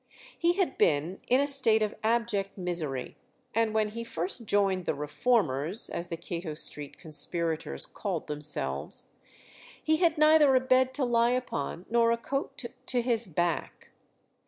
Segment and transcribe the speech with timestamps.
[0.35, 3.17] He had been in a state of abject misery,
[3.53, 9.11] and when he first joined "the reformers," as the Cato Street conspirators called themselves,
[9.79, 13.89] he had neither a bed to lie upon nor a coat to his back.